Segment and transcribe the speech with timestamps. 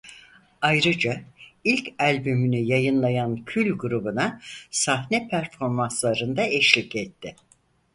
[0.61, 1.21] Ayrıca
[1.63, 7.35] ilk albümünü yayınlayan Kül grubuna sahne performanslarında eşlik etti.